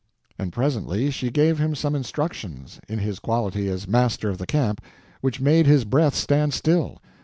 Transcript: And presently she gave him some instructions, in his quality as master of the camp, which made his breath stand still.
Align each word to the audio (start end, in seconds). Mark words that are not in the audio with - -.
And 0.39 0.51
presently 0.51 1.11
she 1.11 1.29
gave 1.29 1.59
him 1.59 1.75
some 1.75 1.93
instructions, 1.93 2.79
in 2.89 2.97
his 2.97 3.19
quality 3.19 3.69
as 3.69 3.87
master 3.87 4.29
of 4.31 4.39
the 4.39 4.47
camp, 4.47 4.81
which 5.21 5.39
made 5.39 5.67
his 5.67 5.85
breath 5.85 6.15
stand 6.15 6.55
still. 6.55 6.97